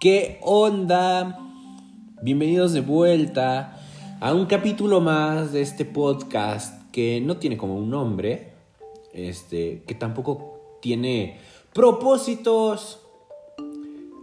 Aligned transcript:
¿Qué 0.00 0.38
onda? 0.40 1.38
Bienvenidos 2.22 2.72
de 2.72 2.80
vuelta 2.80 3.78
a 4.18 4.32
un 4.32 4.46
capítulo 4.46 5.02
más 5.02 5.52
de 5.52 5.60
este 5.60 5.84
podcast 5.84 6.90
que 6.90 7.20
no 7.20 7.36
tiene 7.36 7.58
como 7.58 7.76
un 7.76 7.90
nombre, 7.90 8.54
este, 9.12 9.82
que 9.86 9.94
tampoco 9.94 10.78
tiene 10.80 11.38
propósitos 11.74 13.00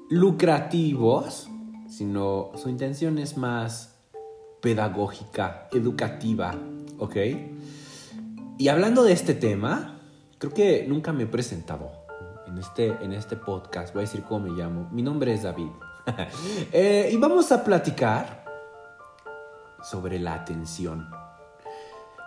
lucrativos, 0.09 1.47
sino 1.87 2.49
su 2.55 2.69
intención 2.69 3.19
es 3.19 3.37
más 3.37 3.99
pedagógica, 4.63 5.69
educativa, 5.71 6.55
¿ok? 6.97 7.15
Y 8.57 8.67
hablando 8.69 9.03
de 9.03 9.13
este 9.13 9.35
tema, 9.35 10.01
creo 10.39 10.55
que 10.55 10.87
nunca 10.87 11.13
me 11.13 11.25
he 11.25 11.27
presentado 11.27 12.06
en 12.57 12.63
este, 12.63 12.87
en 13.03 13.13
este 13.13 13.35
podcast. 13.35 13.93
Voy 13.93 14.01
a 14.01 14.05
decir 14.05 14.23
cómo 14.23 14.47
me 14.47 14.57
llamo. 14.57 14.89
Mi 14.91 15.01
nombre 15.01 15.33
es 15.33 15.43
David. 15.43 15.69
Eh, 16.71 17.09
y 17.11 17.17
vamos 17.17 17.51
a 17.51 17.65
platicar 17.65 18.45
sobre 19.83 20.19
la 20.19 20.35
atención. 20.35 21.09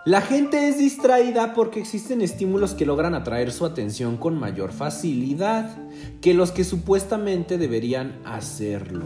La 0.05 0.21
gente 0.21 0.69
es 0.69 0.77
distraída 0.77 1.55
porque 1.55 1.79
existen 1.79 2.21
estímulos 2.21 2.75
que 2.75 2.85
logran 2.85 3.15
atraer 3.15 3.51
su 3.51 3.65
atención 3.65 4.17
con 4.17 4.37
mayor 4.39 4.71
facilidad 4.71 5.75
que 6.21 6.35
los 6.35 6.51
que 6.51 6.63
supuestamente 6.63 7.57
deberían 7.57 8.21
hacerlo. 8.23 9.05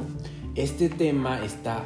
Este 0.55 0.89
tema 0.89 1.41
está 1.45 1.85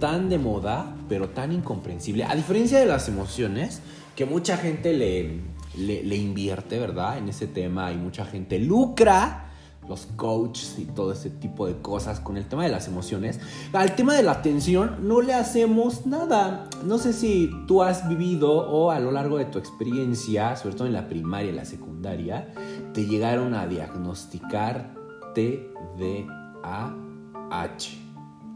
tan 0.00 0.28
de 0.28 0.38
moda, 0.38 0.96
pero 1.08 1.28
tan 1.28 1.52
incomprensible. 1.52 2.24
A 2.24 2.34
diferencia 2.34 2.80
de 2.80 2.86
las 2.86 3.08
emociones, 3.08 3.82
que 4.16 4.26
mucha 4.26 4.56
gente 4.56 4.92
le, 4.94 5.40
le, 5.76 6.16
invierte, 6.16 6.78
¿verdad? 6.78 7.18
En 7.18 7.28
ese 7.28 7.46
tema 7.46 7.92
y 7.92 7.96
mucha 7.96 8.24
gente 8.24 8.58
lucra 8.58 9.50
los 9.88 10.06
coaches 10.16 10.76
y 10.78 10.86
todo 10.86 11.12
ese 11.12 11.28
tipo 11.28 11.66
de 11.66 11.76
cosas 11.76 12.20
con 12.20 12.36
el 12.36 12.46
tema 12.46 12.64
de 12.64 12.70
las 12.70 12.88
emociones. 12.88 13.38
Al 13.72 13.94
tema 13.94 14.14
de 14.14 14.22
la 14.22 14.32
atención 14.32 15.06
no 15.06 15.20
le 15.20 15.34
hacemos 15.34 16.06
nada. 16.06 16.68
No 16.84 16.98
sé 16.98 17.12
si 17.12 17.50
tú 17.66 17.82
has 17.82 18.08
vivido 18.08 18.50
o 18.50 18.90
a 18.90 19.00
lo 19.00 19.10
largo 19.10 19.36
de 19.38 19.44
tu 19.44 19.58
experiencia, 19.58 20.56
sobre 20.56 20.74
todo 20.74 20.86
en 20.86 20.94
la 20.94 21.08
primaria 21.08 21.50
y 21.50 21.54
la 21.54 21.66
secundaria, 21.66 22.52
te 22.94 23.06
llegaron 23.06 23.54
a 23.54 23.66
diagnosticar 23.66 24.94
TDAH 25.34 26.28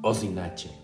o 0.02 0.14
sin 0.14 0.38
H. 0.38 0.77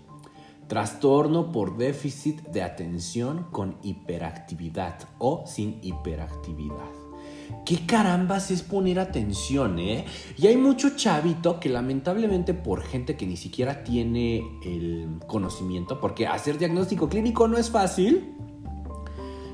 Trastorno 0.69 1.53
por 1.53 1.77
déficit 1.77 2.41
de 2.48 2.62
atención 2.62 3.47
con 3.53 3.77
hiperactividad 3.83 4.98
o 5.19 5.45
sin 5.47 5.79
hiperactividad. 5.83 7.05
¿Qué 7.65 7.87
carambas 7.87 8.51
es 8.51 8.62
poner 8.62 8.98
atención, 8.98 9.79
eh? 9.79 10.05
Y 10.37 10.47
hay 10.47 10.57
mucho 10.57 10.97
chavito 10.97 11.61
que 11.61 11.69
lamentablemente 11.69 12.55
por 12.55 12.83
gente 12.83 13.17
que 13.17 13.27
ni 13.27 13.37
siquiera 13.37 13.85
tiene 13.85 14.42
el 14.65 15.20
conocimiento, 15.27 16.01
porque 16.01 16.27
hacer 16.27 16.59
diagnóstico 16.59 17.09
clínico 17.09 17.48
no 17.48 17.57
es 17.57 17.70
fácil. 17.70 18.35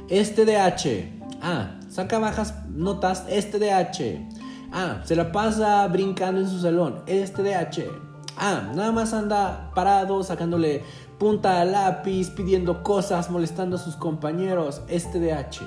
Este 0.08 0.44
DH. 0.44 1.20
Ah, 1.41 1.78
saca 1.88 2.19
bajas 2.19 2.69
notas. 2.69 3.27
Este 3.28 3.58
DH. 3.58 4.28
Ah, 4.72 5.03
se 5.05 5.14
la 5.14 5.31
pasa 5.31 5.86
brincando 5.86 6.41
en 6.41 6.48
su 6.48 6.61
salón. 6.61 7.03
Este 7.06 7.42
DH. 7.42 8.09
Ah, 8.42 8.72
nada 8.74 8.91
más 8.91 9.12
anda 9.12 9.70
parado 9.74 10.22
sacándole 10.22 10.83
punta 11.19 11.60
al 11.60 11.72
lápiz, 11.72 12.30
pidiendo 12.30 12.82
cosas, 12.82 13.30
molestando 13.30 13.77
a 13.77 13.78
sus 13.78 13.97
compañeros. 13.97 14.80
Este 14.88 15.20
DH. 15.20 15.60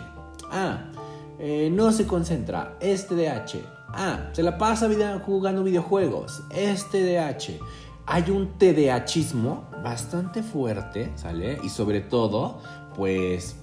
Ah, 0.50 0.90
eh, 1.38 1.70
no 1.72 1.92
se 1.92 2.08
concentra. 2.08 2.76
Este 2.80 3.14
DH. 3.14 3.64
Ah, 3.90 4.32
se 4.32 4.42
la 4.42 4.58
pasa 4.58 4.90
jugando 5.24 5.64
videojuegos. 5.64 6.42
Este 6.50 7.04
DH. 7.04 7.60
Hay 8.08 8.32
un 8.32 8.58
TDAhismo 8.58 9.70
bastante 9.84 10.42
fuerte, 10.42 11.12
¿sale? 11.16 11.60
Y 11.64 11.70
sobre 11.70 12.02
todo, 12.02 12.60
pues. 12.96 13.56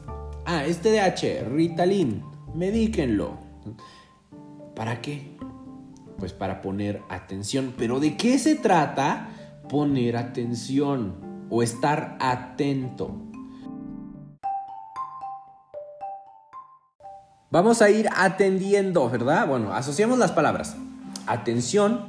Ah, 0.46 0.64
este 0.64 0.92
DH, 0.92 1.48
Ritalin, 1.48 2.22
medíquenlo. 2.54 3.38
¿Para 4.76 5.02
qué? 5.02 5.36
Pues 6.20 6.32
para 6.32 6.60
poner 6.60 7.02
atención. 7.08 7.74
Pero 7.76 7.98
¿de 7.98 8.16
qué 8.16 8.38
se 8.38 8.54
trata 8.54 9.30
poner 9.68 10.16
atención 10.16 11.46
o 11.50 11.64
estar 11.64 12.16
atento? 12.20 13.16
Vamos 17.50 17.82
a 17.82 17.90
ir 17.90 18.08
atendiendo, 18.14 19.10
¿verdad? 19.10 19.48
Bueno, 19.48 19.72
asociamos 19.72 20.18
las 20.18 20.30
palabras. 20.30 20.76
Atención, 21.26 22.04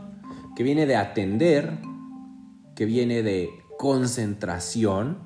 que 0.56 0.62
viene 0.62 0.86
de 0.86 0.96
atender, 0.96 1.80
que 2.76 2.86
viene 2.86 3.24
de 3.24 3.50
concentración, 3.80 5.18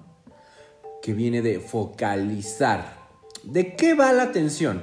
que 1.01 1.13
viene 1.13 1.41
de 1.41 1.59
focalizar. 1.59 2.97
¿De 3.44 3.75
qué 3.75 3.94
va 3.94 4.13
la 4.13 4.24
atención? 4.24 4.81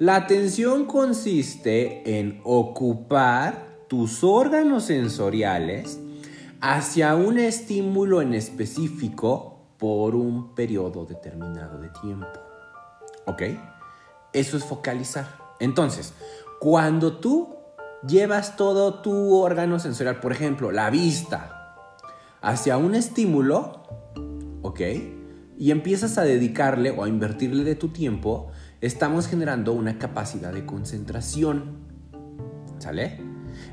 La 0.00 0.16
atención 0.16 0.86
consiste 0.86 2.18
en 2.18 2.40
ocupar 2.42 3.84
tus 3.86 4.24
órganos 4.24 4.84
sensoriales 4.84 6.00
hacia 6.62 7.14
un 7.16 7.38
estímulo 7.38 8.22
en 8.22 8.32
específico 8.32 9.58
por 9.76 10.14
un 10.14 10.54
periodo 10.54 11.04
determinado 11.04 11.78
de 11.78 11.90
tiempo. 11.90 12.28
¿Ok? 13.26 13.42
Eso 14.32 14.56
es 14.56 14.64
focalizar. 14.64 15.36
Entonces, 15.60 16.14
cuando 16.60 17.18
tú 17.18 17.56
llevas 18.08 18.56
todo 18.56 19.02
tu 19.02 19.34
órgano 19.34 19.78
sensorial, 19.78 20.18
por 20.18 20.32
ejemplo, 20.32 20.72
la 20.72 20.88
vista, 20.88 21.76
hacia 22.40 22.78
un 22.78 22.94
estímulo, 22.94 23.82
¿ok? 24.62 24.80
Y 25.58 25.70
empiezas 25.72 26.16
a 26.16 26.22
dedicarle 26.22 26.90
o 26.90 27.04
a 27.04 27.08
invertirle 27.10 27.64
de 27.64 27.74
tu 27.74 27.88
tiempo, 27.88 28.50
estamos 28.80 29.28
generando 29.28 29.72
una 29.72 29.98
capacidad 29.98 30.52
de 30.52 30.64
concentración. 30.64 31.78
¿Sale? 32.78 33.20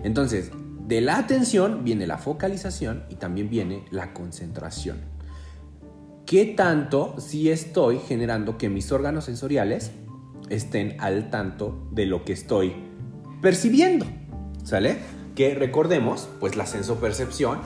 Entonces, 0.04 0.52
de 0.88 1.02
la 1.02 1.18
atención 1.18 1.84
viene 1.84 2.08
la 2.08 2.18
focalización 2.18 3.06
y 3.10 3.16
también 3.16 3.50
viene 3.50 3.86
la 3.90 4.14
concentración. 4.14 4.98
¿Qué 6.26 6.46
tanto 6.46 7.16
si 7.20 7.50
estoy 7.50 8.00
generando 8.00 8.58
que 8.58 8.70
mis 8.70 8.92
órganos 8.92 9.26
sensoriales 9.26 9.92
estén 10.50 10.98
al 11.00 11.30
tanto 11.30 11.88
de 11.92 12.06
lo 12.06 12.26
que 12.26 12.34
estoy 12.34 12.74
percibiendo? 13.42 14.06
¿Sale? 14.64 14.98
Que 15.36 15.56
recordemos, 15.56 16.28
pues 16.40 16.58
la 16.58 16.66
sensopercepción 16.66 17.60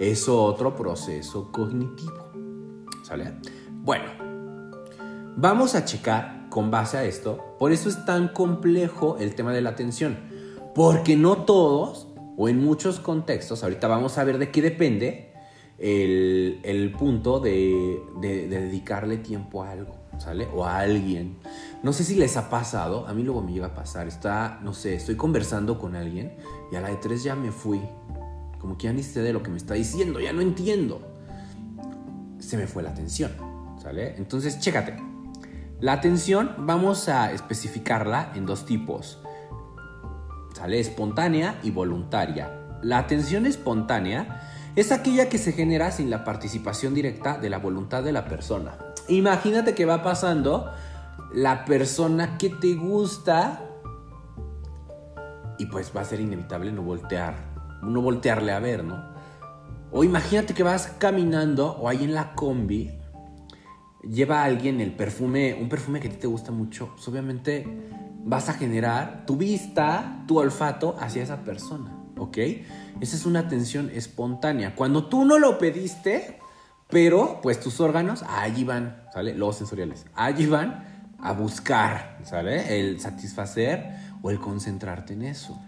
es 0.00 0.28
otro 0.28 0.74
proceso 0.74 1.52
cognitivo. 1.52 2.32
¿Sale? 3.04 3.34
Bueno, 3.70 4.06
vamos 5.36 5.76
a 5.76 5.84
checar 5.84 6.37
con 6.50 6.70
base 6.70 6.96
a 6.96 7.04
esto, 7.04 7.56
por 7.58 7.72
eso 7.72 7.88
es 7.88 8.04
tan 8.04 8.28
complejo 8.28 9.16
el 9.18 9.34
tema 9.34 9.52
de 9.52 9.60
la 9.60 9.70
atención, 9.70 10.18
porque 10.74 11.16
no 11.16 11.44
todos, 11.44 12.08
o 12.36 12.48
en 12.48 12.62
muchos 12.62 13.00
contextos, 13.00 13.62
ahorita 13.62 13.88
vamos 13.88 14.18
a 14.18 14.24
ver 14.24 14.38
de 14.38 14.50
qué 14.50 14.62
depende 14.62 15.28
el, 15.78 16.94
punto 16.98 17.40
de, 17.40 18.00
dedicarle 18.20 19.18
tiempo 19.18 19.62
a 19.62 19.70
algo, 19.70 19.94
¿sale? 20.18 20.48
O 20.54 20.64
a 20.64 20.78
alguien. 20.78 21.38
No 21.82 21.92
sé 21.92 22.04
si 22.04 22.16
les 22.16 22.36
ha 22.36 22.50
pasado, 22.50 23.06
a 23.06 23.14
mí 23.14 23.22
luego 23.22 23.42
me 23.42 23.52
llega 23.52 23.66
a 23.66 23.74
pasar, 23.74 24.08
está, 24.08 24.58
no 24.62 24.72
sé, 24.72 24.94
estoy 24.94 25.16
conversando 25.16 25.78
con 25.78 25.94
alguien 25.94 26.36
y 26.72 26.76
a 26.76 26.80
la 26.80 26.88
de 26.88 26.96
tres 26.96 27.22
ya 27.22 27.34
me 27.34 27.52
fui, 27.52 27.80
como 28.58 28.76
que 28.76 28.84
ya 28.84 28.92
ni 28.92 29.02
sé 29.02 29.20
de 29.22 29.32
lo 29.32 29.42
que 29.42 29.50
me 29.50 29.56
está 29.56 29.74
diciendo, 29.74 30.20
ya 30.20 30.32
no 30.32 30.40
entiendo. 30.40 31.00
Se 32.38 32.56
me 32.56 32.66
fue 32.66 32.82
la 32.82 32.90
atención, 32.90 33.32
¿sale? 33.82 34.16
Entonces, 34.16 34.58
chécate. 34.58 35.17
La 35.80 35.92
atención 35.92 36.56
vamos 36.58 37.08
a 37.08 37.30
especificarla 37.30 38.32
en 38.34 38.46
dos 38.46 38.66
tipos. 38.66 39.20
¿Sale? 40.52 40.80
Espontánea 40.80 41.60
y 41.62 41.70
voluntaria. 41.70 42.50
La 42.82 42.98
atención 42.98 43.46
espontánea 43.46 44.72
es 44.74 44.90
aquella 44.90 45.28
que 45.28 45.38
se 45.38 45.52
genera 45.52 45.92
sin 45.92 46.10
la 46.10 46.24
participación 46.24 46.94
directa 46.94 47.38
de 47.38 47.48
la 47.48 47.58
voluntad 47.58 48.02
de 48.02 48.10
la 48.10 48.24
persona. 48.24 48.76
Imagínate 49.06 49.76
que 49.76 49.84
va 49.84 50.02
pasando 50.02 50.68
la 51.32 51.64
persona 51.64 52.38
que 52.38 52.50
te 52.50 52.74
gusta 52.74 53.62
y 55.58 55.66
pues 55.66 55.92
va 55.96 56.00
a 56.00 56.04
ser 56.04 56.20
inevitable 56.20 56.72
no 56.72 56.82
voltear, 56.82 57.52
no 57.82 58.02
voltearle 58.02 58.50
a 58.50 58.58
ver, 58.58 58.82
¿no? 58.82 59.12
O 59.92 60.02
imagínate 60.02 60.54
que 60.54 60.64
vas 60.64 60.88
caminando 60.98 61.76
o 61.76 61.88
ahí 61.88 62.02
en 62.02 62.14
la 62.14 62.34
combi 62.34 62.97
lleva 64.02 64.42
a 64.42 64.44
alguien 64.44 64.80
el 64.80 64.92
perfume, 64.92 65.54
un 65.54 65.68
perfume 65.68 66.00
que 66.00 66.08
a 66.08 66.10
ti 66.10 66.16
te 66.16 66.26
gusta 66.26 66.52
mucho, 66.52 66.90
pues 66.94 67.06
obviamente 67.08 67.66
vas 68.24 68.48
a 68.48 68.54
generar 68.54 69.24
tu 69.26 69.36
vista, 69.36 70.24
tu 70.26 70.38
olfato 70.38 70.96
hacia 71.00 71.22
esa 71.22 71.44
persona, 71.44 71.96
¿ok? 72.16 72.38
Esa 73.00 73.16
es 73.16 73.26
una 73.26 73.40
atención 73.40 73.90
espontánea. 73.92 74.74
Cuando 74.74 75.06
tú 75.06 75.24
no 75.24 75.38
lo 75.38 75.58
pediste, 75.58 76.38
pero 76.88 77.40
pues 77.42 77.60
tus 77.60 77.80
órganos 77.80 78.24
allí 78.28 78.64
van, 78.64 79.02
¿sale? 79.12 79.34
Los 79.34 79.56
sensoriales, 79.56 80.06
allí 80.14 80.46
van 80.46 81.14
a 81.20 81.32
buscar, 81.32 82.18
¿sale? 82.24 82.78
El 82.78 83.00
satisfacer 83.00 83.90
o 84.22 84.30
el 84.30 84.38
concentrarte 84.38 85.14
en 85.14 85.22
eso. 85.22 85.58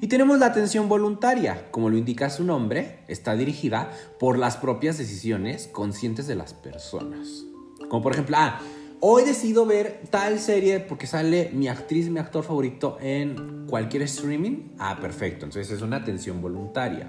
Y 0.00 0.06
tenemos 0.06 0.38
la 0.38 0.46
atención 0.46 0.88
voluntaria, 0.88 1.66
como 1.72 1.90
lo 1.90 1.98
indica 1.98 2.30
su 2.30 2.44
nombre, 2.44 3.00
está 3.08 3.34
dirigida 3.34 3.90
por 4.20 4.38
las 4.38 4.56
propias 4.56 4.96
decisiones 4.96 5.66
conscientes 5.66 6.28
de 6.28 6.36
las 6.36 6.54
personas. 6.54 7.44
Como 7.88 8.00
por 8.00 8.12
ejemplo, 8.12 8.36
ah, 8.38 8.60
hoy 9.00 9.24
decido 9.24 9.66
ver 9.66 10.02
tal 10.08 10.38
serie 10.38 10.78
porque 10.78 11.08
sale 11.08 11.50
mi 11.52 11.66
actriz, 11.66 12.10
mi 12.10 12.20
actor 12.20 12.44
favorito 12.44 12.96
en 13.00 13.66
cualquier 13.66 14.02
streaming. 14.02 14.68
Ah, 14.78 14.98
perfecto, 15.00 15.46
entonces 15.46 15.72
es 15.72 15.82
una 15.82 15.96
atención 15.96 16.40
voluntaria. 16.40 17.08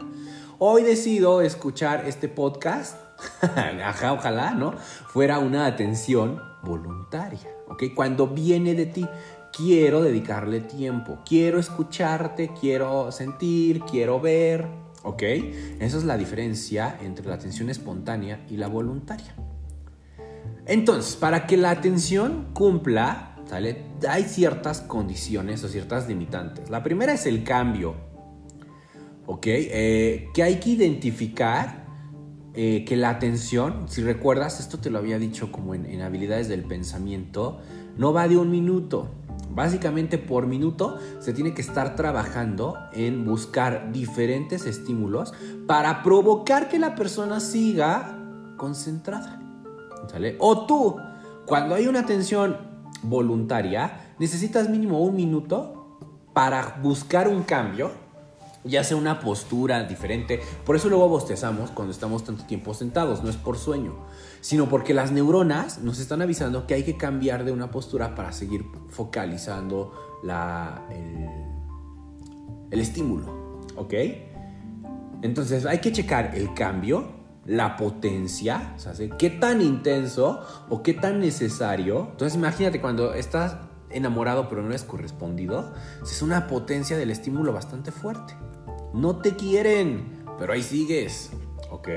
Hoy 0.57 0.81
decido 0.81 1.41
escuchar 1.41 2.05
este 2.07 2.27
podcast. 2.27 2.97
Ajá, 3.83 4.13
ojalá, 4.13 4.55
¿no? 4.55 4.73
Fuera 5.09 5.37
una 5.37 5.67
atención 5.67 6.41
voluntaria, 6.63 7.51
¿ok? 7.67 7.83
Cuando 7.95 8.27
viene 8.27 8.73
de 8.73 8.87
ti 8.87 9.07
quiero 9.55 10.01
dedicarle 10.01 10.61
tiempo, 10.61 11.19
quiero 11.25 11.59
escucharte, 11.59 12.51
quiero 12.59 13.11
sentir, 13.11 13.81
quiero 13.81 14.19
ver, 14.19 14.67
¿ok? 15.03 15.23
Esa 15.79 15.97
es 15.97 16.03
la 16.03 16.17
diferencia 16.17 16.97
entre 17.01 17.25
la 17.25 17.35
atención 17.35 17.69
espontánea 17.69 18.45
y 18.49 18.57
la 18.57 18.67
voluntaria. 18.67 19.35
Entonces, 20.65 21.15
para 21.15 21.47
que 21.47 21.57
la 21.57 21.71
atención 21.71 22.49
cumpla, 22.53 23.37
¿sale? 23.45 23.85
Hay 24.07 24.23
ciertas 24.23 24.81
condiciones 24.81 25.63
o 25.63 25.67
ciertas 25.67 26.07
limitantes. 26.07 26.69
La 26.69 26.83
primera 26.83 27.13
es 27.13 27.25
el 27.25 27.43
cambio, 27.43 27.95
¿ok? 29.25 29.47
Eh, 29.47 30.27
que 30.33 30.43
hay 30.43 30.59
que 30.59 30.71
identificar 30.71 31.87
eh, 32.53 32.83
que 32.85 32.95
la 32.95 33.09
atención, 33.09 33.85
si 33.87 34.03
recuerdas, 34.03 34.59
esto 34.59 34.79
te 34.79 34.89
lo 34.89 34.99
había 34.99 35.17
dicho 35.17 35.51
como 35.51 35.75
en 35.75 36.01
habilidades 36.01 36.47
del 36.47 36.63
pensamiento, 36.63 37.59
no 37.97 38.13
va 38.13 38.27
de 38.27 38.37
un 38.37 38.49
minuto, 38.49 39.09
Básicamente 39.49 40.17
por 40.17 40.47
minuto 40.47 40.99
se 41.19 41.33
tiene 41.33 41.53
que 41.53 41.61
estar 41.61 41.95
trabajando 41.95 42.77
en 42.93 43.25
buscar 43.25 43.91
diferentes 43.91 44.65
estímulos 44.65 45.33
para 45.67 46.03
provocar 46.03 46.69
que 46.69 46.79
la 46.79 46.95
persona 46.95 47.39
siga 47.39 48.17
concentrada. 48.57 49.39
O 50.39 50.65
tú, 50.65 50.97
cuando 51.45 51.75
hay 51.75 51.87
una 51.87 52.01
atención 52.01 52.57
voluntaria, 53.03 54.13
necesitas 54.19 54.69
mínimo 54.69 55.01
un 55.01 55.15
minuto 55.15 55.97
para 56.33 56.79
buscar 56.81 57.27
un 57.27 57.43
cambio 57.43 57.91
ya 58.69 58.83
sea 58.83 58.97
una 58.97 59.19
postura 59.19 59.83
diferente. 59.83 60.39
Por 60.65 60.75
eso 60.75 60.89
luego 60.89 61.07
bostezamos 61.09 61.71
cuando 61.71 61.91
estamos 61.91 62.23
tanto 62.23 62.45
tiempo 62.45 62.73
sentados, 62.73 63.23
no 63.23 63.29
es 63.29 63.37
por 63.37 63.57
sueño, 63.57 63.95
sino 64.41 64.69
porque 64.69 64.93
las 64.93 65.11
neuronas 65.11 65.79
nos 65.79 65.99
están 65.99 66.21
avisando 66.21 66.67
que 66.67 66.73
hay 66.75 66.83
que 66.83 66.97
cambiar 66.97 67.43
de 67.43 67.51
una 67.51 67.71
postura 67.71 68.15
para 68.15 68.31
seguir 68.31 68.65
focalizando 68.89 70.19
la, 70.23 70.87
el, 72.71 72.79
estímulo, 72.79 73.59
¿ok? 73.75 73.93
Entonces 75.21 75.65
hay 75.65 75.79
que 75.79 75.91
checar 75.91 76.35
el 76.35 76.53
cambio, 76.53 77.19
la 77.45 77.75
potencia, 77.75 78.73
o 78.75 78.79
sea, 78.79 78.93
qué 79.17 79.29
tan 79.29 79.61
intenso 79.61 80.41
o 80.69 80.81
qué 80.83 80.93
tan 80.93 81.19
necesario. 81.19 82.09
Entonces 82.11 82.37
imagínate 82.37 82.79
cuando 82.79 83.13
estás 83.13 83.57
enamorado 83.89 84.49
pero 84.49 84.61
no 84.61 84.73
es 84.73 84.83
correspondido, 84.83 85.73
es 86.01 86.21
una 86.21 86.47
potencia 86.47 86.97
del 86.97 87.11
estímulo 87.11 87.53
bastante 87.53 87.91
fuerte. 87.91 88.35
No 88.93 89.17
te 89.17 89.35
quieren, 89.35 90.23
pero 90.37 90.53
ahí 90.53 90.63
sigues, 90.63 91.31
¿ok? 91.69 91.89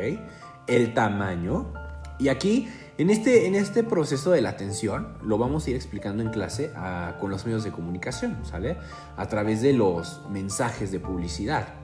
El 0.66 0.94
tamaño. 0.94 1.72
Y 2.18 2.28
aquí, 2.28 2.68
en 2.98 3.10
este, 3.10 3.46
en 3.46 3.54
este 3.54 3.82
proceso 3.82 4.30
de 4.30 4.42
la 4.42 4.50
atención, 4.50 5.16
lo 5.22 5.38
vamos 5.38 5.66
a 5.66 5.70
ir 5.70 5.76
explicando 5.76 6.22
en 6.22 6.30
clase 6.30 6.70
ah, 6.76 7.16
con 7.20 7.30
los 7.30 7.44
medios 7.46 7.64
de 7.64 7.72
comunicación, 7.72 8.44
¿sale? 8.44 8.76
A 9.16 9.26
través 9.26 9.62
de 9.62 9.72
los 9.72 10.20
mensajes 10.30 10.92
de 10.92 11.00
publicidad. 11.00 11.82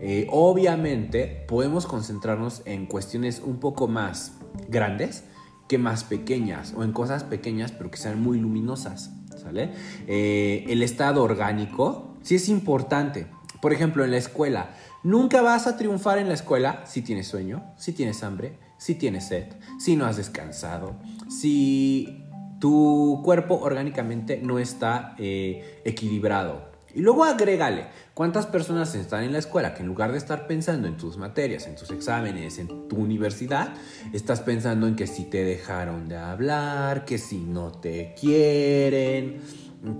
Eh, 0.00 0.26
obviamente, 0.30 1.44
podemos 1.46 1.86
concentrarnos 1.86 2.62
en 2.64 2.86
cuestiones 2.86 3.40
un 3.40 3.60
poco 3.60 3.86
más 3.86 4.38
grandes 4.68 5.24
que 5.68 5.78
más 5.78 6.04
pequeñas, 6.04 6.74
o 6.76 6.82
en 6.82 6.92
cosas 6.92 7.22
pequeñas 7.22 7.70
pero 7.72 7.90
que 7.90 7.98
sean 7.98 8.20
muy 8.20 8.38
luminosas, 8.38 9.12
¿sale? 9.40 9.72
Eh, 10.06 10.64
el 10.68 10.82
estado 10.82 11.22
orgánico 11.22 12.16
sí 12.22 12.34
es 12.34 12.48
importante, 12.48 13.28
por 13.62 13.72
ejemplo, 13.72 14.04
en 14.04 14.10
la 14.10 14.16
escuela. 14.16 14.74
Nunca 15.04 15.40
vas 15.40 15.68
a 15.68 15.76
triunfar 15.76 16.18
en 16.18 16.26
la 16.26 16.34
escuela 16.34 16.82
si 16.84 17.00
tienes 17.00 17.28
sueño, 17.28 17.62
si 17.76 17.92
tienes 17.92 18.24
hambre, 18.24 18.58
si 18.76 18.96
tienes 18.96 19.28
sed, 19.28 19.44
si 19.78 19.94
no 19.94 20.04
has 20.04 20.16
descansado, 20.16 20.96
si 21.30 22.26
tu 22.58 23.20
cuerpo 23.24 23.60
orgánicamente 23.60 24.40
no 24.42 24.58
está 24.58 25.14
eh, 25.16 25.80
equilibrado. 25.84 26.72
Y 26.92 27.02
luego 27.02 27.22
agrégale, 27.22 27.86
¿cuántas 28.14 28.46
personas 28.46 28.96
están 28.96 29.22
en 29.22 29.32
la 29.32 29.38
escuela 29.38 29.74
que 29.74 29.82
en 29.82 29.86
lugar 29.86 30.10
de 30.10 30.18
estar 30.18 30.48
pensando 30.48 30.88
en 30.88 30.96
tus 30.96 31.16
materias, 31.16 31.68
en 31.68 31.76
tus 31.76 31.92
exámenes, 31.92 32.58
en 32.58 32.88
tu 32.88 32.96
universidad, 32.96 33.74
estás 34.12 34.40
pensando 34.40 34.88
en 34.88 34.96
que 34.96 35.06
si 35.06 35.24
te 35.24 35.44
dejaron 35.44 36.08
de 36.08 36.16
hablar, 36.16 37.04
que 37.04 37.16
si 37.16 37.38
no 37.38 37.70
te 37.70 38.12
quieren, 38.20 39.40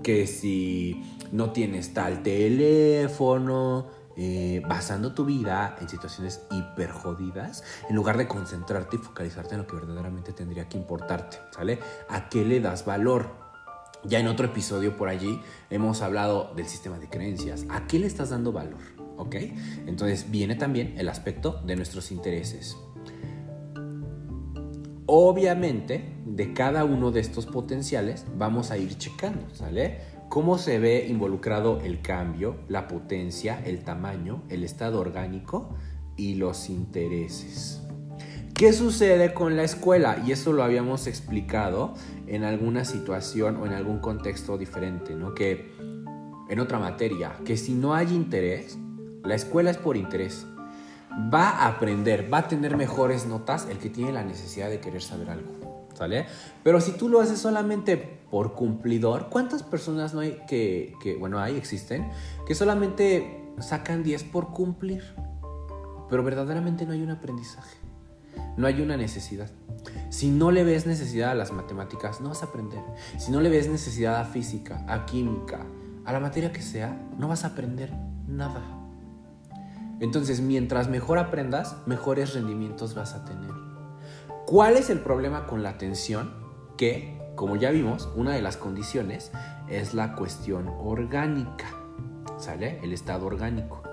que 0.03 0.27
si 0.27 1.01
no 1.33 1.51
tienes 1.51 1.93
tal 1.95 2.21
teléfono, 2.21 3.87
eh, 4.15 4.61
basando 4.67 5.15
tu 5.15 5.25
vida 5.25 5.75
en 5.81 5.89
situaciones 5.89 6.45
hiper 6.51 6.91
jodidas, 6.91 7.63
en 7.89 7.95
lugar 7.95 8.17
de 8.17 8.27
concentrarte 8.27 8.97
y 8.97 8.99
focalizarte 8.99 9.55
en 9.55 9.61
lo 9.61 9.67
que 9.67 9.75
verdaderamente 9.75 10.31
tendría 10.31 10.69
que 10.69 10.77
importarte, 10.77 11.37
¿sale? 11.49 11.79
¿A 12.07 12.29
qué 12.29 12.45
le 12.45 12.59
das 12.59 12.85
valor? 12.85 13.31
Ya 14.03 14.19
en 14.19 14.27
otro 14.27 14.45
episodio 14.45 14.95
por 14.95 15.09
allí 15.09 15.41
hemos 15.71 16.03
hablado 16.03 16.53
del 16.55 16.67
sistema 16.67 16.99
de 16.99 17.09
creencias. 17.09 17.65
¿A 17.69 17.87
qué 17.87 17.97
le 17.97 18.05
estás 18.05 18.29
dando 18.29 18.51
valor? 18.51 18.81
¿Ok? 19.17 19.35
Entonces 19.87 20.29
viene 20.29 20.55
también 20.55 20.93
el 20.99 21.09
aspecto 21.09 21.63
de 21.65 21.75
nuestros 21.75 22.11
intereses. 22.11 22.77
Obviamente, 25.07 26.13
de 26.25 26.53
cada 26.53 26.85
uno 26.85 27.11
de 27.11 27.21
estos 27.21 27.45
potenciales 27.45 28.25
vamos 28.37 28.71
a 28.71 28.77
ir 28.77 28.97
checando, 28.97 29.53
¿sale? 29.53 30.12
Cómo 30.33 30.57
se 30.57 30.79
ve 30.79 31.05
involucrado 31.07 31.79
el 31.81 32.01
cambio, 32.01 32.55
la 32.67 32.87
potencia, 32.87 33.61
el 33.65 33.83
tamaño, 33.83 34.41
el 34.49 34.63
estado 34.63 34.99
orgánico 34.99 35.75
y 36.17 36.33
los 36.33 36.69
intereses. 36.69 37.83
¿Qué 38.55 38.73
sucede 38.73 39.35
con 39.35 39.55
la 39.55 39.61
escuela? 39.61 40.23
Y 40.25 40.31
eso 40.31 40.51
lo 40.51 40.63
habíamos 40.63 41.05
explicado 41.05 41.93
en 42.25 42.45
alguna 42.45 42.83
situación 42.83 43.57
o 43.57 43.67
en 43.67 43.73
algún 43.73 43.99
contexto 43.99 44.57
diferente, 44.57 45.13
¿no? 45.13 45.35
Que 45.35 45.71
en 46.49 46.59
otra 46.59 46.79
materia, 46.79 47.33
que 47.45 47.55
si 47.55 47.75
no 47.75 47.93
hay 47.93 48.07
interés, 48.07 48.79
la 49.23 49.35
escuela 49.35 49.69
es 49.69 49.77
por 49.77 49.97
interés 49.97 50.47
va 51.31 51.49
a 51.49 51.67
aprender, 51.67 52.33
va 52.33 52.39
a 52.39 52.47
tener 52.47 52.75
mejores 52.75 53.27
notas 53.27 53.67
el 53.69 53.77
que 53.77 53.91
tiene 53.91 54.11
la 54.11 54.23
necesidad 54.23 54.71
de 54.71 54.79
querer 54.79 55.03
saber 55.03 55.29
algo. 55.29 55.87
¿Sale? 55.93 56.25
Pero 56.63 56.81
si 56.81 56.93
tú 56.93 57.07
lo 57.07 57.21
haces 57.21 57.37
solamente 57.37 58.22
por 58.33 58.53
cumplidor, 58.53 59.29
¿cuántas 59.29 59.61
personas 59.61 60.15
no 60.15 60.21
hay 60.21 60.39
que, 60.47 60.95
que 60.99 61.15
bueno, 61.15 61.37
hay, 61.37 61.55
existen, 61.55 62.09
que 62.47 62.55
solamente 62.55 63.53
sacan 63.59 64.01
10 64.01 64.23
por 64.23 64.49
cumplir? 64.49 65.03
Pero 66.09 66.23
verdaderamente 66.23 66.87
no 66.87 66.93
hay 66.93 67.03
un 67.03 67.11
aprendizaje, 67.11 67.77
no 68.57 68.65
hay 68.65 68.81
una 68.81 68.97
necesidad. 68.97 69.51
Si 70.09 70.31
no 70.31 70.49
le 70.49 70.63
ves 70.63 70.87
necesidad 70.87 71.29
a 71.29 71.35
las 71.35 71.51
matemáticas, 71.51 72.21
no 72.21 72.29
vas 72.29 72.41
a 72.41 72.47
aprender. 72.47 72.81
Si 73.19 73.31
no 73.31 73.39
le 73.39 73.49
ves 73.49 73.69
necesidad 73.69 74.19
a 74.19 74.25
física, 74.25 74.83
a 74.87 75.05
química, 75.05 75.67
a 76.03 76.11
la 76.11 76.19
materia 76.19 76.51
que 76.51 76.63
sea, 76.63 76.99
no 77.19 77.27
vas 77.27 77.43
a 77.43 77.49
aprender 77.49 77.93
nada. 78.27 78.63
Entonces, 79.99 80.41
mientras 80.41 80.89
mejor 80.89 81.19
aprendas, 81.19 81.77
mejores 81.85 82.33
rendimientos 82.33 82.95
vas 82.95 83.13
a 83.13 83.25
tener. 83.25 83.51
¿Cuál 84.47 84.77
es 84.77 84.89
el 84.89 85.01
problema 85.01 85.45
con 85.45 85.61
la 85.61 85.69
atención? 85.69 86.33
Que, 86.77 87.21
como 87.35 87.55
ya 87.55 87.71
vimos, 87.71 88.09
una 88.15 88.31
de 88.31 88.41
las 88.41 88.57
condiciones 88.57 89.31
es 89.67 89.93
la 89.93 90.15
cuestión 90.15 90.67
orgánica, 90.67 91.67
¿sale? 92.37 92.79
El 92.83 92.93
estado 92.93 93.25
orgánico. 93.25 93.83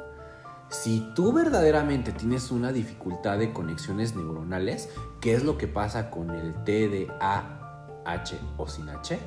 Si 0.71 1.05
tú 1.17 1.33
verdaderamente 1.33 2.13
tienes 2.13 2.53
una 2.53 2.71
dificultad 2.71 3.39
de 3.39 3.53
conexiones 3.53 4.15
neuronales, 4.15 4.89
¿qué 5.21 5.35
es 5.35 5.43
lo 5.43 5.59
que 5.59 5.67
pasa 5.67 6.11
con 6.11 6.31
el 6.31 6.55
TDAH 6.65 8.37
o 8.57 8.69
sin 8.69 8.89
H? 8.89 9.19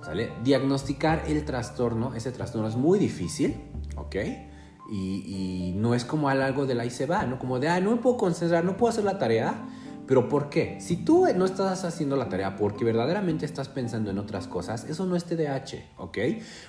¿Sale? 0.00 0.32
Diagnosticar 0.42 1.24
el 1.26 1.44
trastorno, 1.44 2.14
ese 2.14 2.32
trastorno 2.32 2.68
es 2.68 2.76
muy 2.76 2.98
difícil, 2.98 3.60
¿ok? 3.96 4.16
Y, 4.90 5.74
no 5.76 5.94
es 5.94 6.04
como 6.04 6.28
algo 6.28 6.64
de 6.64 6.74
la 6.74 6.84
y 6.84 6.90
se 6.90 7.06
va, 7.06 7.24
¿no? 7.24 7.38
Como 7.38 7.58
de, 7.58 7.68
ah, 7.68 7.80
no 7.80 7.90
me 7.90 7.96
puedo 7.98 8.16
concentrar, 8.16 8.64
no 8.64 8.76
puedo 8.76 8.90
hacer 8.90 9.04
la 9.04 9.18
tarea. 9.18 9.66
Pero 10.12 10.28
¿por 10.28 10.50
qué? 10.50 10.76
Si 10.78 10.98
tú 10.98 11.26
no 11.34 11.46
estás 11.46 11.86
haciendo 11.86 12.16
la 12.16 12.28
tarea 12.28 12.54
porque 12.56 12.84
verdaderamente 12.84 13.46
estás 13.46 13.70
pensando 13.70 14.10
en 14.10 14.18
otras 14.18 14.46
cosas, 14.46 14.84
eso 14.84 15.06
no 15.06 15.16
es 15.16 15.24
TDAH, 15.24 15.94
¿ok? 15.96 16.18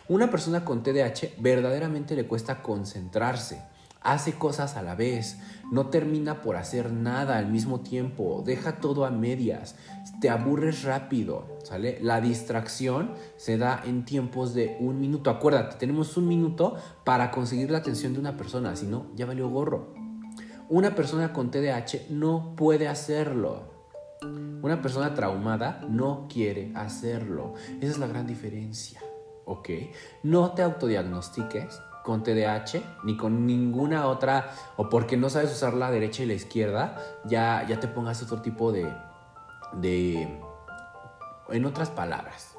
Una 0.07 0.31
persona 0.31 0.63
con 0.63 0.81
TDAH 0.81 1.33
verdaderamente 1.39 2.15
le 2.15 2.25
cuesta 2.25 2.62
concentrarse. 2.62 3.62
hace 4.01 4.33
cosas 4.33 4.77
a 4.77 4.81
la 4.81 4.95
vez, 4.95 5.39
no 5.73 5.88
termina 5.88 6.41
por 6.41 6.55
hacer 6.55 6.93
nada 6.93 7.38
al 7.38 7.47
mismo 7.47 7.81
tiempo, 7.81 8.43
deja 8.45 8.77
todo 8.79 9.03
a 9.03 9.12
medias, 9.12 9.75
te 10.21 10.29
aburres 10.29 10.83
rápido, 10.83 11.45
¿sale? 11.63 12.00
La 12.01 12.21
distracción 12.21 13.12
se 13.35 13.57
da 13.57 13.81
en 13.85 14.05
tiempos 14.05 14.53
de 14.53 14.77
un 14.79 15.01
minuto. 15.01 15.29
Acuérdate, 15.29 15.75
tenemos 15.77 16.15
un 16.15 16.29
minuto 16.29 16.77
para 17.03 17.29
conseguir 17.29 17.71
la 17.71 17.79
atención 17.79 18.13
de 18.13 18.19
una 18.19 18.38
persona, 18.38 18.73
si 18.77 18.85
no, 18.85 19.07
ya 19.15 19.25
valió 19.25 19.50
gorro. 19.50 20.02
Una 20.70 20.96
persona 20.96 21.34
con 21.34 21.51
TDAH 21.51 22.10
no 22.10 22.55
puede 22.55 22.88
hacerlo. 22.88 23.63
Una 24.62 24.82
persona 24.82 25.13
traumada 25.13 25.82
no 25.89 26.27
quiere 26.32 26.72
hacerlo. 26.75 27.53
Esa 27.82 27.91
es 27.91 27.98
la 27.98 28.08
gran 28.08 28.25
diferencia. 28.25 29.01
¿Ok? 29.46 29.70
No 30.24 30.51
te 30.53 30.62
autodiagnostiques 30.62 31.82
con 32.03 32.24
TDAH 32.24 33.01
ni 33.03 33.17
con 33.17 33.46
ninguna 33.46 34.08
otra, 34.08 34.53
o 34.77 34.89
porque 34.89 35.17
no 35.17 35.29
sabes 35.29 35.51
usar 35.51 35.74
la 35.74 35.89
derecha 35.89 36.24
y 36.24 36.27
la 36.27 36.34
izquierda, 36.34 36.98
ya, 37.25 37.65
ya 37.67 37.79
te 37.79 37.88
pongas 37.88 38.22
otro 38.22 38.41
tipo 38.41 38.72
de, 38.72 38.91
de... 39.82 40.39
En 41.50 41.65
otras 41.65 41.89
palabras, 41.89 42.58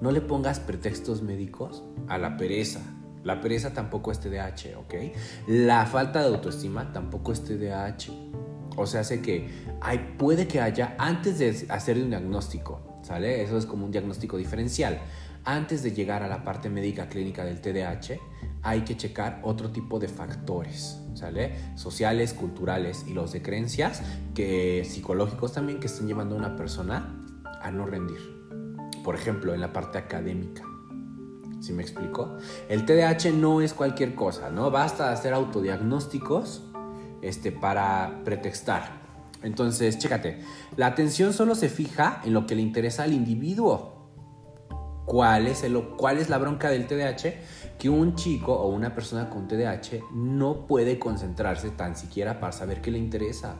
no 0.00 0.10
le 0.12 0.20
pongas 0.20 0.60
pretextos 0.60 1.22
médicos 1.22 1.82
a 2.08 2.18
la 2.18 2.36
pereza. 2.36 2.80
La 3.24 3.40
pereza 3.40 3.72
tampoco 3.72 4.12
es 4.12 4.20
TDAH, 4.20 4.78
¿ok? 4.78 4.94
La 5.46 5.86
falta 5.86 6.20
de 6.20 6.28
autoestima 6.28 6.92
tampoco 6.92 7.32
es 7.32 7.44
TDAH. 7.44 8.10
O 8.76 8.86
sea, 8.86 9.00
hace 9.00 9.20
que 9.20 9.48
hay, 9.80 10.14
puede 10.16 10.48
que 10.48 10.60
haya, 10.60 10.94
antes 10.98 11.38
de 11.38 11.66
hacer 11.68 11.98
un 11.98 12.10
diagnóstico, 12.10 13.00
¿sale? 13.02 13.42
Eso 13.42 13.58
es 13.58 13.66
como 13.66 13.84
un 13.84 13.90
diagnóstico 13.90 14.36
diferencial. 14.36 15.00
Antes 15.44 15.82
de 15.82 15.92
llegar 15.92 16.22
a 16.22 16.28
la 16.28 16.44
parte 16.44 16.70
médica 16.70 17.08
clínica 17.08 17.44
del 17.44 17.60
TDAH, 17.60 18.18
hay 18.62 18.82
que 18.82 18.96
checar 18.96 19.40
otro 19.42 19.70
tipo 19.70 19.98
de 19.98 20.08
factores, 20.08 20.98
¿sale? 21.14 21.54
Sociales, 21.76 22.34
culturales 22.34 23.04
y 23.06 23.14
los 23.14 23.32
de 23.32 23.42
creencias, 23.42 24.02
que 24.34 24.84
psicológicos 24.84 25.52
también, 25.52 25.80
que 25.80 25.86
están 25.86 26.06
llevando 26.06 26.34
a 26.36 26.38
una 26.38 26.56
persona 26.56 27.24
a 27.60 27.70
no 27.70 27.86
rendir. 27.86 28.20
Por 29.02 29.14
ejemplo, 29.14 29.54
en 29.54 29.60
la 29.60 29.72
parte 29.72 29.98
académica. 29.98 30.69
¿Sí 31.60 31.72
me 31.72 31.82
explico? 31.82 32.38
El 32.68 32.86
TDAH 32.86 33.32
no 33.34 33.60
es 33.60 33.74
cualquier 33.74 34.14
cosa, 34.14 34.50
¿no? 34.50 34.70
Basta 34.70 35.12
hacer 35.12 35.34
autodiagnósticos 35.34 36.62
este, 37.20 37.52
para 37.52 38.22
pretextar. 38.24 39.00
Entonces, 39.42 39.98
chécate, 39.98 40.40
la 40.76 40.86
atención 40.86 41.32
solo 41.32 41.54
se 41.54 41.68
fija 41.68 42.20
en 42.24 42.32
lo 42.32 42.46
que 42.46 42.54
le 42.54 42.62
interesa 42.62 43.02
al 43.02 43.12
individuo. 43.12 44.00
¿Cuál 45.04 45.48
es, 45.48 45.64
el, 45.64 45.78
¿Cuál 45.96 46.18
es 46.18 46.28
la 46.30 46.38
bronca 46.38 46.70
del 46.70 46.86
TDAH? 46.86 47.76
Que 47.78 47.88
un 47.88 48.14
chico 48.14 48.54
o 48.54 48.68
una 48.68 48.94
persona 48.94 49.28
con 49.28 49.48
TDAH 49.48 50.04
no 50.14 50.66
puede 50.66 50.98
concentrarse 50.98 51.70
tan 51.70 51.96
siquiera 51.96 52.38
para 52.38 52.52
saber 52.52 52.80
qué 52.80 52.90
le 52.90 52.98
interesa. 52.98 53.56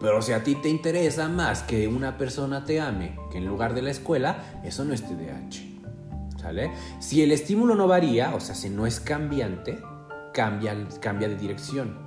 Pero 0.00 0.20
si 0.20 0.32
a 0.32 0.42
ti 0.42 0.56
te 0.56 0.68
interesa 0.68 1.28
más 1.28 1.62
que 1.62 1.88
una 1.88 2.16
persona 2.16 2.64
te 2.64 2.80
ame 2.80 3.16
que 3.30 3.38
en 3.38 3.46
lugar 3.46 3.74
de 3.74 3.82
la 3.82 3.90
escuela, 3.90 4.60
eso 4.64 4.84
no 4.84 4.94
es 4.94 5.02
TDAH. 5.02 5.77
Si 7.00 7.22
el 7.22 7.32
estímulo 7.32 7.74
no 7.74 7.86
varía, 7.86 8.34
o 8.34 8.40
sea, 8.40 8.54
si 8.54 8.70
no 8.70 8.86
es 8.86 9.00
cambiante, 9.00 9.82
cambia, 10.32 10.76
cambia 11.00 11.28
de 11.28 11.36
dirección. 11.36 11.98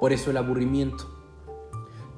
Por 0.00 0.12
eso 0.12 0.30
el 0.30 0.36
aburrimiento. 0.36 1.12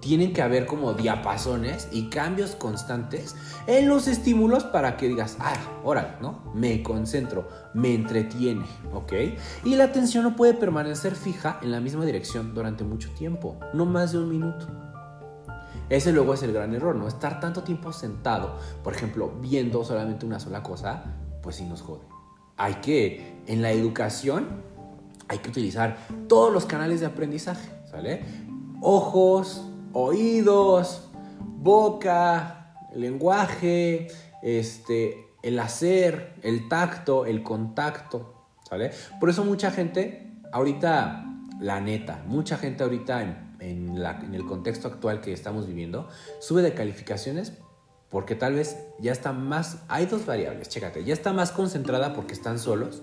Tienen 0.01 0.33
que 0.33 0.43
haber 0.43 0.67
como 0.67 0.95
diapasones 0.95 1.89
y 1.91 2.09
cambios 2.09 2.55
constantes 2.55 3.35
en 3.67 3.89
los 3.89 4.07
estímulos 4.07 4.63
para 4.63 4.97
que 4.97 5.09
digas, 5.09 5.37
ah, 5.41 5.57
órale, 5.83 6.15
¿no? 6.21 6.53
Me 6.55 6.85
concentro, 6.85 7.49
me 7.75 7.95
entretiene, 7.95 8.65
¿ok? 8.93 9.13
Y 9.65 9.75
la 9.75 9.85
atención 9.85 10.23
no 10.23 10.37
puede 10.37 10.55
permanecer 10.55 11.17
fija 11.17 11.59
en 11.63 11.73
la 11.73 11.81
misma 11.81 12.05
dirección 12.05 12.55
durante 12.55 12.85
mucho 12.85 13.11
tiempo, 13.11 13.59
no 13.75 13.87
más 13.87 14.13
de 14.13 14.19
un 14.19 14.29
minuto. 14.29 14.69
Ese 15.89 16.13
luego 16.13 16.35
es 16.35 16.43
el 16.45 16.53
gran 16.53 16.75
error, 16.75 16.95
¿no? 16.95 17.09
Estar 17.09 17.41
tanto 17.41 17.65
tiempo 17.65 17.93
sentado, 17.93 18.57
por 18.85 18.95
ejemplo, 18.95 19.33
viendo 19.41 19.83
solamente 19.85 20.27
una 20.27 20.39
sola 20.39 20.63
cosa, 20.63 21.17
pues 21.49 21.57
sí 21.57 21.65
nos 21.65 21.81
jode. 21.81 22.03
Hay 22.59 22.75
que, 22.75 23.41
en 23.47 23.63
la 23.63 23.73
educación, 23.73 24.63
hay 25.29 25.39
que 25.39 25.49
utilizar 25.49 25.97
todos 26.29 26.53
los 26.53 26.67
canales 26.67 27.01
de 27.01 27.07
aprendizaje, 27.07 27.71
¿sale? 27.91 28.23
Ojos, 28.83 29.65
oídos, 29.95 31.09
boca, 31.41 32.77
lenguaje, 32.95 34.09
este, 34.43 35.27
el 35.43 35.59
hacer, 35.59 36.35
el 36.43 36.69
tacto, 36.69 37.25
el 37.25 37.43
contacto, 37.43 38.45
¿sale? 38.69 38.91
Por 39.19 39.31
eso 39.31 39.43
mucha 39.43 39.71
gente, 39.71 40.31
ahorita, 40.53 41.25
la 41.61 41.81
neta, 41.81 42.23
mucha 42.27 42.59
gente 42.59 42.85
ahorita 42.85 43.23
en, 43.23 43.97
en 43.99 44.35
el 44.35 44.45
contexto 44.45 44.87
actual 44.87 45.23
que 45.23 45.33
estamos 45.33 45.67
viviendo, 45.67 46.11
sube 46.41 46.61
de 46.61 46.75
calificaciones 46.75 47.55
porque 48.11 48.35
tal 48.35 48.55
vez 48.55 48.77
ya 48.99 49.13
está 49.13 49.33
más, 49.33 49.79
hay 49.89 50.07
dos 50.07 50.25
variables, 50.27 50.69
chécate, 50.69 51.05
ya 51.05 51.13
está 51.13 51.33
más 51.33 51.53
concentrada 51.53 52.15
porque 52.15 52.33
están 52.33 52.59
solos, 52.59 53.03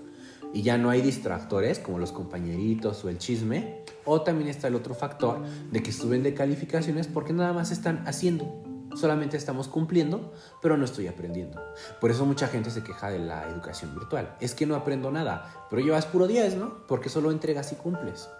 y 0.52 0.62
ya 0.62 0.78
no 0.78 0.90
hay 0.90 1.02
distractores 1.02 1.78
como 1.78 1.98
los 1.98 2.12
compañeritos 2.12 3.04
o 3.04 3.08
el 3.08 3.18
chisme. 3.18 3.84
O 4.04 4.22
también 4.22 4.48
está 4.48 4.68
el 4.68 4.74
otro 4.74 4.94
factor 4.94 5.42
de 5.70 5.82
que 5.82 5.92
suben 5.92 6.22
de 6.22 6.32
calificaciones 6.32 7.08
porque 7.08 7.32
nada 7.32 7.52
más 7.52 7.70
están 7.72 8.04
haciendo. 8.06 8.62
Solamente 8.94 9.36
estamos 9.36 9.68
cumpliendo, 9.68 10.32
pero 10.62 10.78
no 10.78 10.86
estoy 10.86 11.08
aprendiendo. 11.08 11.60
Por 12.00 12.10
eso 12.10 12.24
mucha 12.24 12.48
gente 12.48 12.70
se 12.70 12.82
queja 12.82 13.10
de 13.10 13.18
la 13.18 13.46
educación 13.50 13.94
virtual. 13.94 14.34
Es 14.40 14.54
que 14.54 14.64
no 14.64 14.74
aprendo 14.74 15.10
nada, 15.10 15.66
pero 15.68 15.82
llevas 15.82 16.06
puro 16.06 16.26
10, 16.26 16.56
¿no? 16.56 16.86
Porque 16.86 17.10
solo 17.10 17.30
entregas 17.30 17.72
y 17.72 17.74
cumples. 17.74 18.30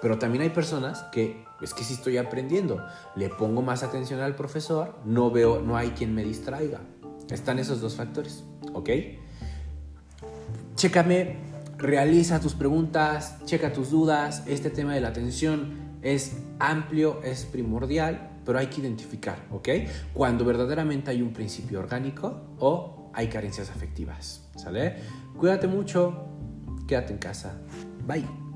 Pero 0.00 0.18
también 0.18 0.42
hay 0.42 0.50
personas 0.50 1.02
que 1.12 1.44
es 1.60 1.74
que 1.74 1.82
si 1.82 1.94
estoy 1.94 2.16
aprendiendo, 2.18 2.86
le 3.16 3.28
pongo 3.28 3.62
más 3.62 3.82
atención 3.82 4.20
al 4.20 4.36
profesor, 4.36 4.96
no 5.04 5.30
veo, 5.30 5.60
no 5.60 5.76
hay 5.76 5.90
quien 5.90 6.14
me 6.14 6.22
distraiga. 6.24 6.80
Están 7.30 7.58
esos 7.58 7.80
dos 7.80 7.96
factores, 7.96 8.44
¿ok? 8.72 8.90
Chécame 10.76 11.48
realiza 11.78 12.40
tus 12.40 12.54
preguntas, 12.54 13.38
checa 13.44 13.72
tus 13.72 13.90
dudas. 13.90 14.42
Este 14.46 14.70
tema 14.70 14.94
de 14.94 15.00
la 15.00 15.08
atención 15.08 15.98
es 16.02 16.36
amplio, 16.58 17.20
es 17.22 17.44
primordial, 17.46 18.40
pero 18.44 18.58
hay 18.58 18.66
que 18.66 18.80
identificar, 18.80 19.46
¿ok? 19.50 19.68
Cuando 20.12 20.44
verdaderamente 20.44 21.10
hay 21.10 21.22
un 21.22 21.32
principio 21.32 21.78
orgánico 21.78 22.54
o 22.58 23.10
hay 23.14 23.28
carencias 23.28 23.70
afectivas, 23.70 24.48
¿sale? 24.56 24.96
Cuídate 25.38 25.66
mucho, 25.66 26.26
quédate 26.86 27.12
en 27.12 27.18
casa. 27.18 27.60
Bye. 28.06 28.47